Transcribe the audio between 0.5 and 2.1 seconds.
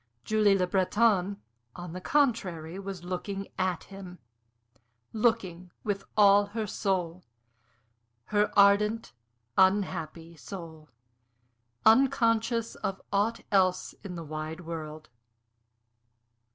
Le Breton, on the